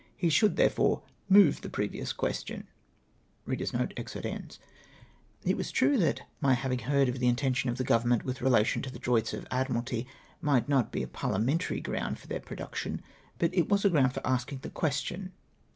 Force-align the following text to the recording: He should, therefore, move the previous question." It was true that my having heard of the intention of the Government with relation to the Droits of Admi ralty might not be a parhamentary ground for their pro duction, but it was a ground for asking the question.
He 0.17 0.29
should, 0.31 0.55
therefore, 0.55 1.03
move 1.29 1.61
the 1.61 1.69
previous 1.69 2.11
question." 2.11 2.67
It 3.45 3.67
was 5.55 5.71
true 5.71 5.97
that 5.99 6.21
my 6.39 6.55
having 6.55 6.79
heard 6.79 7.07
of 7.07 7.19
the 7.19 7.27
intention 7.27 7.69
of 7.69 7.77
the 7.77 7.83
Government 7.83 8.25
with 8.25 8.41
relation 8.41 8.81
to 8.81 8.89
the 8.89 8.97
Droits 8.97 9.31
of 9.31 9.47
Admi 9.49 9.75
ralty 9.75 10.07
might 10.41 10.67
not 10.67 10.91
be 10.91 11.03
a 11.03 11.07
parhamentary 11.07 11.81
ground 11.81 12.17
for 12.17 12.25
their 12.25 12.39
pro 12.39 12.57
duction, 12.57 13.01
but 13.37 13.53
it 13.53 13.69
was 13.69 13.85
a 13.85 13.91
ground 13.91 14.15
for 14.15 14.25
asking 14.25 14.61
the 14.63 14.71
question. 14.71 15.33